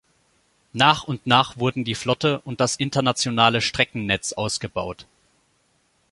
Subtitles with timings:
[0.73, 5.05] Nach und nach wurden die Flotte und das internationale Streckennetz ausgebaut.